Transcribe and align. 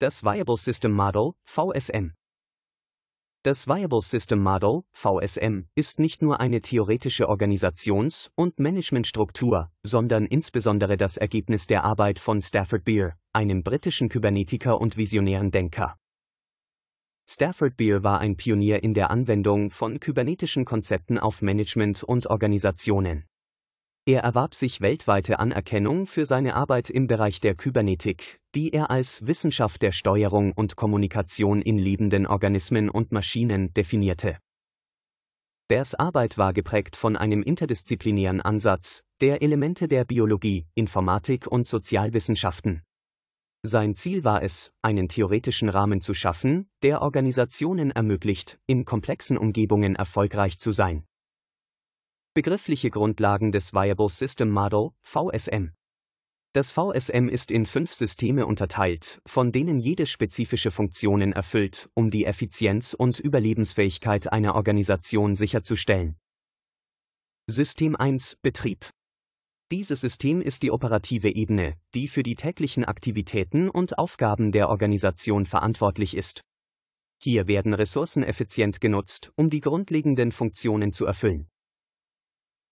Das 0.00 0.22
Viable 0.22 0.56
System 0.56 0.92
Model, 0.92 1.32
VSM. 1.44 2.12
Das 3.42 3.66
Viable 3.66 4.00
System 4.00 4.40
Model, 4.40 4.82
VSM, 4.92 5.64
ist 5.74 5.98
nicht 5.98 6.22
nur 6.22 6.38
eine 6.38 6.60
theoretische 6.60 7.28
Organisations- 7.28 8.30
und 8.36 8.60
Managementstruktur, 8.60 9.72
sondern 9.82 10.26
insbesondere 10.26 10.96
das 10.96 11.16
Ergebnis 11.16 11.66
der 11.66 11.82
Arbeit 11.82 12.20
von 12.20 12.40
Stafford 12.40 12.84
Beer, 12.84 13.18
einem 13.32 13.64
britischen 13.64 14.08
Kybernetiker 14.08 14.80
und 14.80 14.96
visionären 14.96 15.50
Denker. 15.50 15.96
Stafford 17.28 17.76
Beer 17.76 18.04
war 18.04 18.20
ein 18.20 18.36
Pionier 18.36 18.84
in 18.84 18.94
der 18.94 19.10
Anwendung 19.10 19.72
von 19.72 19.98
kybernetischen 19.98 20.64
Konzepten 20.64 21.18
auf 21.18 21.42
Management 21.42 22.04
und 22.04 22.28
Organisationen. 22.28 23.27
Er 24.08 24.22
erwarb 24.22 24.54
sich 24.54 24.80
weltweite 24.80 25.38
Anerkennung 25.38 26.06
für 26.06 26.24
seine 26.24 26.54
Arbeit 26.54 26.88
im 26.88 27.08
Bereich 27.08 27.40
der 27.40 27.54
Kybernetik, 27.54 28.40
die 28.54 28.72
er 28.72 28.90
als 28.90 29.26
Wissenschaft 29.26 29.82
der 29.82 29.92
Steuerung 29.92 30.52
und 30.52 30.76
Kommunikation 30.76 31.60
in 31.60 31.76
lebenden 31.76 32.26
Organismen 32.26 32.88
und 32.88 33.12
Maschinen 33.12 33.74
definierte. 33.74 34.38
Bears 35.68 35.94
Arbeit 35.94 36.38
war 36.38 36.54
geprägt 36.54 36.96
von 36.96 37.18
einem 37.18 37.42
interdisziplinären 37.42 38.40
Ansatz, 38.40 39.02
der 39.20 39.42
Elemente 39.42 39.88
der 39.88 40.06
Biologie, 40.06 40.66
Informatik 40.74 41.46
und 41.46 41.66
Sozialwissenschaften. 41.66 42.84
Sein 43.62 43.94
Ziel 43.94 44.24
war 44.24 44.42
es, 44.42 44.72
einen 44.80 45.10
theoretischen 45.10 45.68
Rahmen 45.68 46.00
zu 46.00 46.14
schaffen, 46.14 46.70
der 46.82 47.02
Organisationen 47.02 47.90
ermöglicht, 47.90 48.58
in 48.66 48.86
komplexen 48.86 49.36
Umgebungen 49.36 49.96
erfolgreich 49.96 50.58
zu 50.58 50.72
sein. 50.72 51.04
Begriffliche 52.34 52.90
Grundlagen 52.90 53.50
des 53.50 53.72
Viable 53.74 54.08
System 54.08 54.50
Model, 54.50 54.90
VSM. 55.00 55.72
Das 56.52 56.72
VSM 56.72 57.28
ist 57.28 57.50
in 57.50 57.66
fünf 57.66 57.92
Systeme 57.92 58.46
unterteilt, 58.46 59.20
von 59.26 59.52
denen 59.52 59.80
jede 59.80 60.06
spezifische 60.06 60.70
Funktionen 60.70 61.32
erfüllt, 61.32 61.90
um 61.94 62.10
die 62.10 62.24
Effizienz 62.24 62.94
und 62.94 63.18
Überlebensfähigkeit 63.18 64.32
einer 64.32 64.54
Organisation 64.54 65.34
sicherzustellen. 65.34 66.16
System 67.48 67.96
1 67.96 68.36
Betrieb. 68.40 68.88
Dieses 69.70 70.00
System 70.00 70.40
ist 70.40 70.62
die 70.62 70.70
operative 70.70 71.34
Ebene, 71.34 71.74
die 71.94 72.08
für 72.08 72.22
die 72.22 72.34
täglichen 72.34 72.84
Aktivitäten 72.84 73.68
und 73.68 73.98
Aufgaben 73.98 74.52
der 74.52 74.68
Organisation 74.68 75.44
verantwortlich 75.44 76.16
ist. 76.16 76.42
Hier 77.20 77.48
werden 77.48 77.74
Ressourcen 77.74 78.22
effizient 78.22 78.80
genutzt, 78.80 79.32
um 79.36 79.50
die 79.50 79.60
grundlegenden 79.60 80.32
Funktionen 80.32 80.92
zu 80.92 81.04
erfüllen. 81.04 81.48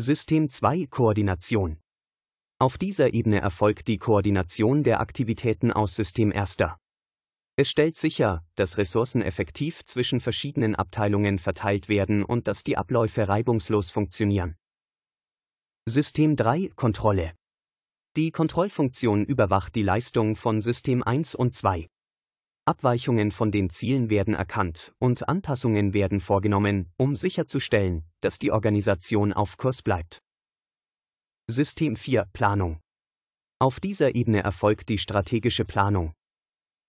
System 0.00 0.48
2 0.48 0.86
Koordination. 0.86 1.80
Auf 2.60 2.78
dieser 2.78 3.14
Ebene 3.14 3.40
erfolgt 3.40 3.88
die 3.88 3.98
Koordination 3.98 4.84
der 4.84 5.00
Aktivitäten 5.00 5.72
aus 5.72 5.96
System 5.96 6.30
1. 6.32 6.58
Es 7.56 7.68
stellt 7.68 7.96
sicher, 7.96 8.46
dass 8.54 8.78
Ressourcen 8.78 9.22
effektiv 9.22 9.84
zwischen 9.84 10.20
verschiedenen 10.20 10.76
Abteilungen 10.76 11.40
verteilt 11.40 11.88
werden 11.88 12.22
und 12.22 12.46
dass 12.46 12.62
die 12.62 12.76
Abläufe 12.76 13.26
reibungslos 13.26 13.90
funktionieren. 13.90 14.54
System 15.88 16.36
3 16.36 16.70
Kontrolle. 16.76 17.32
Die 18.16 18.30
Kontrollfunktion 18.30 19.24
überwacht 19.24 19.74
die 19.74 19.82
Leistung 19.82 20.36
von 20.36 20.60
System 20.60 21.02
1 21.02 21.34
und 21.34 21.56
2. 21.56 21.88
Abweichungen 22.68 23.30
von 23.30 23.50
den 23.50 23.70
Zielen 23.70 24.10
werden 24.10 24.34
erkannt 24.34 24.92
und 24.98 25.26
Anpassungen 25.26 25.94
werden 25.94 26.20
vorgenommen, 26.20 26.92
um 26.98 27.16
sicherzustellen, 27.16 28.04
dass 28.20 28.38
die 28.38 28.52
Organisation 28.52 29.32
auf 29.32 29.56
Kurs 29.56 29.80
bleibt. 29.80 30.18
System 31.46 31.96
4 31.96 32.26
Planung. 32.34 32.78
Auf 33.58 33.80
dieser 33.80 34.14
Ebene 34.14 34.42
erfolgt 34.42 34.90
die 34.90 34.98
strategische 34.98 35.64
Planung. 35.64 36.12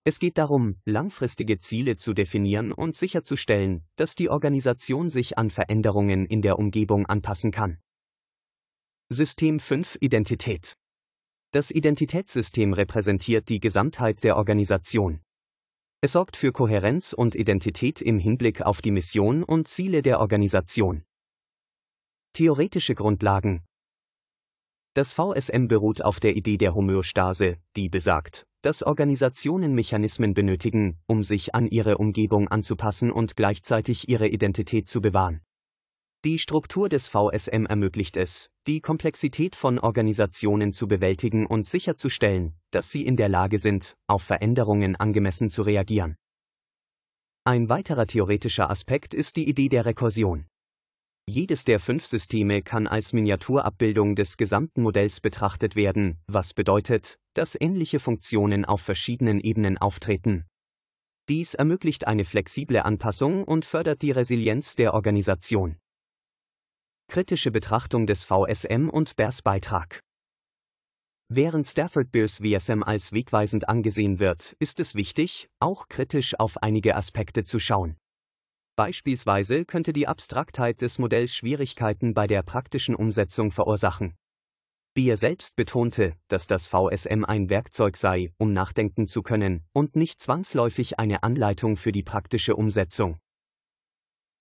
Es 0.04 0.18
geht 0.18 0.36
darum, 0.36 0.76
langfristige 0.84 1.58
Ziele 1.60 1.96
zu 1.96 2.12
definieren 2.12 2.72
und 2.72 2.94
sicherzustellen, 2.94 3.86
dass 3.96 4.14
die 4.14 4.28
Organisation 4.28 5.08
sich 5.08 5.38
an 5.38 5.48
Veränderungen 5.48 6.26
in 6.26 6.42
der 6.42 6.58
Umgebung 6.58 7.06
anpassen 7.06 7.52
kann. 7.52 7.78
System 9.08 9.58
5 9.58 9.96
Identität. 10.02 10.76
Das 11.52 11.70
Identitätssystem 11.70 12.74
repräsentiert 12.74 13.48
die 13.48 13.60
Gesamtheit 13.60 14.22
der 14.24 14.36
Organisation. 14.36 15.22
Es 16.02 16.12
sorgt 16.12 16.38
für 16.38 16.50
Kohärenz 16.50 17.12
und 17.12 17.34
Identität 17.34 18.00
im 18.00 18.18
Hinblick 18.18 18.62
auf 18.62 18.80
die 18.80 18.90
Mission 18.90 19.42
und 19.42 19.68
Ziele 19.68 20.00
der 20.00 20.20
Organisation. 20.20 21.04
Theoretische 22.32 22.94
Grundlagen 22.94 23.64
Das 24.94 25.12
VSM 25.12 25.68
beruht 25.68 26.00
auf 26.02 26.18
der 26.18 26.36
Idee 26.36 26.56
der 26.56 26.74
Homöostase, 26.74 27.58
die 27.76 27.90
besagt, 27.90 28.46
dass 28.62 28.82
Organisationen 28.82 29.74
Mechanismen 29.74 30.32
benötigen, 30.32 30.98
um 31.06 31.22
sich 31.22 31.54
an 31.54 31.66
ihre 31.66 31.98
Umgebung 31.98 32.48
anzupassen 32.48 33.12
und 33.12 33.36
gleichzeitig 33.36 34.08
ihre 34.08 34.28
Identität 34.28 34.88
zu 34.88 35.02
bewahren. 35.02 35.42
Die 36.22 36.38
Struktur 36.38 36.90
des 36.90 37.08
VSM 37.08 37.64
ermöglicht 37.64 38.18
es, 38.18 38.50
die 38.66 38.82
Komplexität 38.82 39.56
von 39.56 39.78
Organisationen 39.78 40.70
zu 40.70 40.86
bewältigen 40.86 41.46
und 41.46 41.66
sicherzustellen, 41.66 42.52
dass 42.72 42.90
sie 42.90 43.06
in 43.06 43.16
der 43.16 43.30
Lage 43.30 43.58
sind, 43.58 43.96
auf 44.06 44.22
Veränderungen 44.22 44.96
angemessen 44.96 45.48
zu 45.48 45.62
reagieren. 45.62 46.16
Ein 47.44 47.70
weiterer 47.70 48.06
theoretischer 48.06 48.68
Aspekt 48.68 49.14
ist 49.14 49.36
die 49.36 49.48
Idee 49.48 49.70
der 49.70 49.86
Rekursion. 49.86 50.46
Jedes 51.26 51.64
der 51.64 51.80
fünf 51.80 52.04
Systeme 52.04 52.60
kann 52.60 52.86
als 52.86 53.14
Miniaturabbildung 53.14 54.14
des 54.14 54.36
gesamten 54.36 54.82
Modells 54.82 55.22
betrachtet 55.22 55.74
werden, 55.74 56.18
was 56.26 56.52
bedeutet, 56.52 57.18
dass 57.32 57.58
ähnliche 57.58 57.98
Funktionen 57.98 58.66
auf 58.66 58.82
verschiedenen 58.82 59.40
Ebenen 59.40 59.78
auftreten. 59.78 60.44
Dies 61.30 61.54
ermöglicht 61.54 62.06
eine 62.06 62.26
flexible 62.26 62.82
Anpassung 62.82 63.44
und 63.44 63.64
fördert 63.64 64.02
die 64.02 64.10
Resilienz 64.10 64.76
der 64.76 64.92
Organisation. 64.92 65.78
Kritische 67.10 67.50
Betrachtung 67.50 68.06
des 68.06 68.24
VSM 68.24 68.88
und 68.88 69.16
Bears 69.16 69.42
Beitrag. 69.42 69.98
Während 71.28 71.66
Stafford 71.66 72.12
Bears 72.12 72.38
VSM 72.38 72.84
als 72.84 73.12
wegweisend 73.12 73.68
angesehen 73.68 74.20
wird, 74.20 74.54
ist 74.60 74.78
es 74.78 74.94
wichtig, 74.94 75.48
auch 75.58 75.88
kritisch 75.88 76.38
auf 76.38 76.62
einige 76.62 76.94
Aspekte 76.94 77.42
zu 77.42 77.58
schauen. 77.58 77.96
Beispielsweise 78.76 79.64
könnte 79.64 79.92
die 79.92 80.06
Abstraktheit 80.06 80.82
des 80.82 81.00
Modells 81.00 81.34
Schwierigkeiten 81.34 82.14
bei 82.14 82.28
der 82.28 82.44
praktischen 82.44 82.94
Umsetzung 82.94 83.50
verursachen. 83.50 84.14
Beer 84.94 85.16
selbst 85.16 85.56
betonte, 85.56 86.14
dass 86.28 86.46
das 86.46 86.68
VSM 86.68 87.24
ein 87.24 87.50
Werkzeug 87.50 87.96
sei, 87.96 88.32
um 88.38 88.52
nachdenken 88.52 89.08
zu 89.08 89.22
können, 89.22 89.64
und 89.72 89.96
nicht 89.96 90.22
zwangsläufig 90.22 91.00
eine 91.00 91.24
Anleitung 91.24 91.76
für 91.76 91.90
die 91.90 92.04
praktische 92.04 92.54
Umsetzung. 92.54 93.18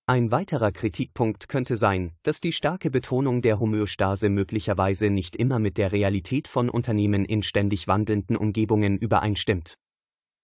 Ein 0.10 0.32
weiterer 0.32 0.72
Kritikpunkt 0.72 1.50
könnte 1.50 1.78
sein, 1.78 2.14
dass 2.24 2.42
die 2.42 2.52
starke 2.52 2.90
Betonung 2.90 3.44
der 3.44 3.60
Homöostase 3.60 4.30
möglicherweise 4.30 5.12
nicht 5.12 5.36
immer 5.36 5.60
mit 5.60 5.78
der 5.78 5.92
Realität 5.92 6.48
von 6.48 6.68
Unternehmen 6.68 7.26
in 7.26 7.44
ständig 7.44 7.88
wandelnden 7.88 8.36
Umgebungen 8.36 8.98
übereinstimmt. 8.98 9.76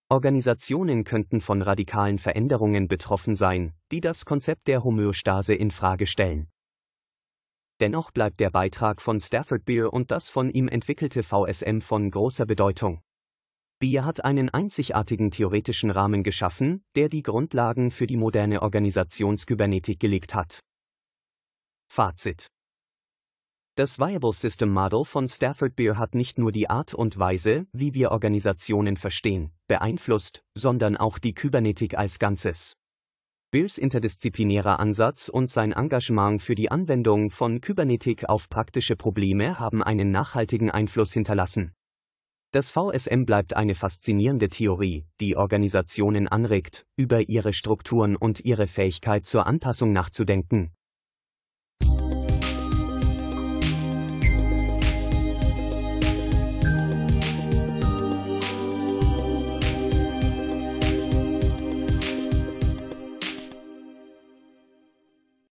Organisationen 0.08 1.04
könnten 1.04 1.42
von 1.42 1.64
radikalen 1.64 2.20
Veränderungen 2.20 2.88
betroffen 2.88 3.36
sein, 3.36 3.74
die 3.92 4.02
das 4.02 4.26
Konzept 4.26 4.68
der 4.68 4.84
Homöostase 4.84 5.56
in 5.56 5.72
Frage 5.72 6.06
stellen. 6.06 6.48
Dennoch 7.82 8.12
bleibt 8.12 8.40
der 8.42 8.52
Beitrag 8.52 9.02
von 9.02 9.20
Stafford 9.20 9.66
Beer 9.66 9.92
und 9.92 10.12
das 10.12 10.30
von 10.30 10.52
ihm 10.52 10.68
entwickelte 10.68 11.24
VSM 11.24 11.80
von 11.80 12.12
großer 12.12 12.46
Bedeutung. 12.46 13.02
Beer 13.80 14.06
hat 14.06 14.24
einen 14.24 14.50
einzigartigen 14.50 15.32
theoretischen 15.32 15.92
Rahmen 15.92 16.24
geschaffen, 16.24 16.84
der 16.96 17.10
die 17.10 17.24
Grundlagen 17.24 17.92
für 17.92 18.08
die 18.08 18.16
moderne 18.16 18.62
Organisationskybernetik 18.62 20.00
gelegt 20.00 20.34
hat. 20.34 20.62
Fazit 21.92 22.48
Das 23.76 24.00
Viable 24.00 24.32
System 24.32 24.72
Model 24.72 25.04
von 25.04 25.28
Stafford 25.28 25.76
Beer 25.76 25.98
hat 25.98 26.16
nicht 26.16 26.38
nur 26.38 26.54
die 26.54 26.70
Art 26.70 26.94
und 26.94 27.20
Weise, 27.20 27.68
wie 27.74 27.94
wir 27.94 28.12
Organisationen 28.12 28.96
verstehen, 28.96 29.52
beeinflusst, 29.68 30.42
sondern 30.58 30.96
auch 30.96 31.20
die 31.20 31.34
Kybernetik 31.34 31.98
als 31.98 32.18
Ganzes. 32.18 32.78
Beers 33.52 33.78
interdisziplinärer 33.78 34.80
Ansatz 34.80 35.30
und 35.30 35.50
sein 35.50 35.74
Engagement 35.74 36.42
für 36.42 36.56
die 36.56 36.72
Anwendung 36.72 37.30
von 37.30 37.62
Kybernetik 37.62 38.28
auf 38.30 38.50
praktische 38.50 38.96
Probleme 38.96 39.60
haben 39.60 39.84
einen 39.84 40.12
nachhaltigen 40.12 40.72
Einfluss 40.72 41.14
hinterlassen. 41.14 41.74
Das 42.56 42.72
VSM 42.72 43.26
bleibt 43.26 43.54
eine 43.58 43.76
faszinierende 43.76 44.48
Theorie, 44.48 45.04
die 45.20 45.36
Organisationen 45.36 46.30
anregt, 46.30 46.86
über 46.96 47.28
ihre 47.28 47.52
Strukturen 47.52 48.16
und 48.16 48.46
ihre 48.46 48.68
Fähigkeit 48.68 49.26
zur 49.26 49.46
Anpassung 49.46 49.92
nachzudenken, 49.92 50.72